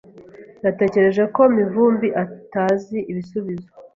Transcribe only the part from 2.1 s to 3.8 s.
atazi ibisubizo.